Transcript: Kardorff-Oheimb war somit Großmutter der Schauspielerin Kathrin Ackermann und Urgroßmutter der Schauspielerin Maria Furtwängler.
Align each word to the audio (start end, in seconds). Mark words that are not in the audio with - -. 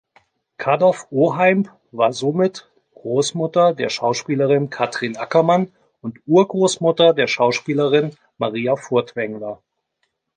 Kardorff-Oheimb 0.57 1.69
war 1.91 2.11
somit 2.11 2.71
Großmutter 2.95 3.75
der 3.75 3.89
Schauspielerin 3.89 4.71
Kathrin 4.71 5.15
Ackermann 5.15 5.71
und 6.01 6.17
Urgroßmutter 6.25 7.13
der 7.13 7.27
Schauspielerin 7.27 8.15
Maria 8.39 8.75
Furtwängler. 8.77 9.61